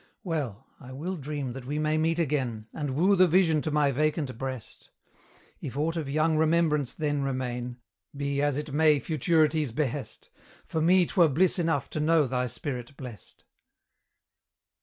Well 0.23 0.65
I 0.79 0.93
will 0.93 1.15
dream 1.15 1.51
that 1.51 1.67
we 1.67 1.77
may 1.77 1.95
meet 1.95 2.17
again, 2.17 2.65
And 2.73 2.95
woo 2.95 3.15
the 3.15 3.27
vision 3.27 3.61
to 3.61 3.69
my 3.69 3.91
vacant 3.91 4.35
breast: 4.35 4.89
If 5.61 5.77
aught 5.77 5.95
of 5.95 6.09
young 6.09 6.37
Remembrance 6.37 6.95
then 6.95 7.21
remain, 7.21 7.77
Be 8.17 8.41
as 8.41 8.57
it 8.57 8.73
may 8.73 8.97
Futurity's 8.97 9.71
behest, 9.71 10.31
For 10.65 10.81
me 10.81 11.05
'twere 11.05 11.29
bliss 11.29 11.59
enough 11.59 11.87
to 11.91 11.99
know 11.99 12.25
thy 12.25 12.47
spirit 12.47 12.97
blest! 12.97 13.43